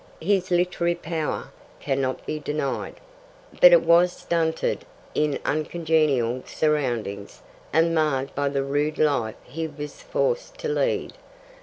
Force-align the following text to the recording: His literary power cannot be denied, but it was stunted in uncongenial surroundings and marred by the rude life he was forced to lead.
His 0.21 0.49
literary 0.49 0.95
power 0.95 1.51
cannot 1.79 2.25
be 2.25 2.39
denied, 2.39 2.95
but 3.59 3.71
it 3.71 3.83
was 3.83 4.11
stunted 4.11 4.83
in 5.13 5.37
uncongenial 5.45 6.41
surroundings 6.47 7.43
and 7.71 7.93
marred 7.93 8.33
by 8.33 8.49
the 8.49 8.63
rude 8.63 8.97
life 8.97 9.35
he 9.43 9.67
was 9.67 10.01
forced 10.01 10.57
to 10.57 10.69
lead. 10.69 11.13